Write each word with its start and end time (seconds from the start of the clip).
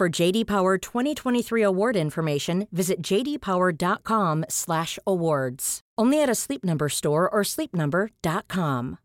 For 0.00 0.22
JD 0.22 0.46
Power 0.46 0.78
2023 0.78 1.64
award 1.64 1.96
information, 1.96 2.66
visit 2.70 3.10
jdpower.com/awards. 3.10 5.80
Only 6.00 6.22
at 6.22 6.30
a 6.30 6.34
Sleep 6.34 6.64
Number 6.64 6.88
store 6.88 7.28
or 7.28 7.44
sleepnumber.com. 7.44 8.96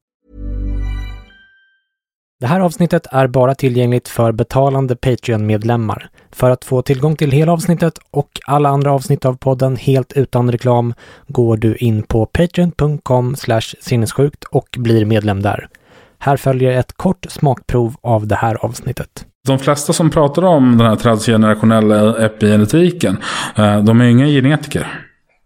Det 2.39 2.47
här 2.47 2.59
avsnittet 2.59 3.07
är 3.11 3.27
bara 3.27 3.55
tillgängligt 3.55 4.07
för 4.07 4.31
betalande 4.31 4.95
Patreon-medlemmar. 4.95 6.09
För 6.31 6.49
att 6.49 6.65
få 6.65 6.81
tillgång 6.81 7.15
till 7.15 7.31
hela 7.31 7.51
avsnittet 7.51 7.93
och 8.11 8.39
alla 8.45 8.69
andra 8.69 8.91
avsnitt 8.91 9.25
av 9.25 9.37
podden 9.37 9.75
helt 9.75 10.13
utan 10.13 10.51
reklam 10.51 10.93
går 11.27 11.57
du 11.57 11.75
in 11.75 12.03
på 12.03 12.25
patreon.com 12.25 13.35
sinnessjukt 13.79 14.43
och 14.43 14.67
blir 14.77 15.05
medlem 15.05 15.41
där. 15.41 15.69
Här 16.17 16.37
följer 16.37 16.71
ett 16.71 16.93
kort 16.93 17.25
smakprov 17.29 17.95
av 18.01 18.27
det 18.27 18.35
här 18.35 18.65
avsnittet. 18.65 19.25
De 19.47 19.59
flesta 19.59 19.93
som 19.93 20.09
pratar 20.09 20.43
om 20.43 20.77
den 20.77 20.87
här 20.87 20.95
transgenerationella 20.95 22.25
epigenetiken, 22.25 23.17
eh, 23.55 23.79
de 23.83 24.01
är 24.01 24.05
ju 24.05 24.11
inga 24.11 24.25
genetiker. 24.27 24.87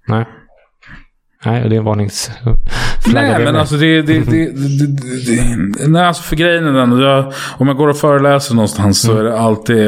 Nej. 0.07 0.25
Nej, 1.45 1.69
det 1.69 1.75
är 1.75 1.79
en 1.79 1.85
varningsflagga. 1.85 2.57
Nej, 3.13 3.43
men 3.45 3.55
alltså 3.55 3.75
det, 3.75 4.01
det, 4.01 4.19
det, 4.19 4.45
det, 5.77 5.87
Nej, 5.87 6.05
alltså 6.05 6.23
för 6.23 6.35
grejen 6.35 6.65
är 6.67 6.73
den. 6.73 6.99
Jag, 6.99 7.33
om 7.57 7.67
jag 7.67 7.77
går 7.77 7.87
och 7.87 7.97
föreläser 7.97 8.55
någonstans 8.55 9.01
så 9.01 9.17
är 9.17 9.23
det 9.23 9.39
alltid 9.39 9.87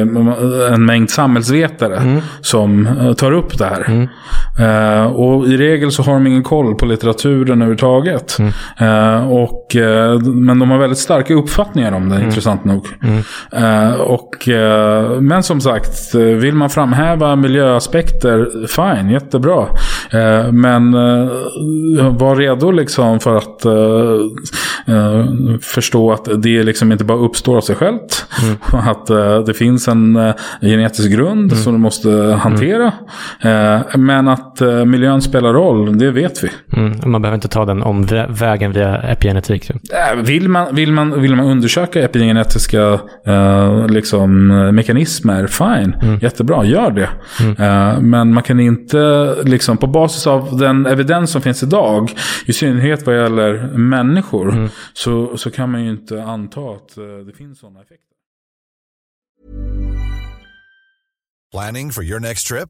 en 0.73 0.85
mängd 0.85 1.09
samhällsvetare 1.09 1.97
Mm. 1.97 2.21
som 2.41 2.87
eh, 2.87 3.13
tar 3.13 3.31
upp 3.31 3.57
det 3.57 3.65
här. 3.65 4.09
Eh, 4.59 5.05
och 5.05 5.47
i 5.47 5.57
regel 5.57 5.91
så 5.91 6.03
har 6.03 6.13
de 6.13 6.27
ingen 6.27 6.43
koll 6.43 6.75
på 6.75 6.85
litteraturen 6.85 7.61
överhuvudtaget. 7.61 8.37
Eh, 8.77 9.31
och, 9.31 9.75
eh, 9.75 10.19
men 10.21 10.59
de 10.59 10.71
har 10.71 10.77
väldigt 10.77 10.99
starka 10.99 11.33
uppfattningar 11.33 11.91
om 11.91 12.09
det, 12.09 12.23
intressant 12.23 12.65
nog. 12.65 12.87
Eh, 13.51 13.93
och, 13.93 14.49
men 15.21 15.43
som 15.43 15.61
sagt, 15.61 16.15
vill 16.15 16.55
man 16.55 16.69
framhäva 16.69 17.35
miljöaspekter, 17.35 18.67
fine, 18.67 19.09
jättebra. 19.09 19.67
Men 20.51 20.91
var 22.17 22.35
redo 22.35 22.71
liksom 22.71 23.19
för 23.19 23.35
att 23.35 23.65
förstå 25.61 26.11
att 26.11 26.27
det 26.37 26.63
liksom 26.63 26.91
inte 26.91 27.03
bara 27.03 27.17
uppstår 27.17 27.57
av 27.57 27.61
sig 27.61 27.75
självt. 27.75 28.25
Att 28.71 29.09
eh, 29.09 29.39
det 29.39 29.53
finns 29.53 29.87
en 29.87 30.33
genetisk 30.61 31.11
grund 31.11 31.57
som 31.57 31.73
du 31.73 31.79
måste 31.79 32.09
hantera. 32.41 32.93
Eh, 33.41 33.97
men 33.97 34.27
att 34.27 34.44
eh, 34.61 34.85
miljön 34.85 35.21
spelar 35.21 35.53
roll, 35.53 35.97
det 35.97 36.11
vet 36.11 36.43
vi. 36.43 36.49
Mm, 36.77 37.11
man 37.11 37.21
behöver 37.21 37.35
inte 37.35 37.47
ta 37.47 37.65
den 37.65 37.81
omvägen 37.83 38.71
via 38.71 38.97
epigenetik. 39.01 39.69
Eh, 39.69 40.15
Vill 40.21 40.49
man, 40.49 40.75
vill 40.75 40.91
man, 40.91 41.21
vill 41.21 41.35
man 41.35 41.45
undersöka 41.45 42.01
epigenetiska 42.01 42.99
eh, 43.25 43.87
liksom, 43.87 44.47
mekanismer, 44.75 45.47
fine, 45.47 46.19
jättebra, 46.21 46.65
gör 46.65 46.91
det. 46.91 47.09
Eh, 47.63 47.99
men 48.01 48.33
man 48.33 48.43
kan 48.43 48.59
inte, 48.59 49.35
liksom, 49.43 49.77
på 49.77 49.87
basis 49.87 50.27
av 50.27 50.57
den 50.57 50.85
evidens 50.85 51.31
som 51.31 51.41
finns 51.41 51.63
idag, 51.63 52.11
i 52.45 52.53
synnerhet 52.53 53.05
vad 53.05 53.15
gäller 53.15 53.53
människor, 53.77 54.69
så, 54.93 55.37
så 55.37 55.51
kan 55.51 55.71
man 55.71 55.83
ju 55.83 55.89
inte 55.89 56.23
anta 56.23 56.59
att 56.61 56.97
eh, 56.97 57.03
det 57.27 57.33
finns 57.37 57.59
sådana 57.59 57.79
effekter. 57.79 58.05
Planning 61.51 61.91
for 61.91 62.03
your 62.03 62.19
next 62.19 62.47
trip? 62.47 62.69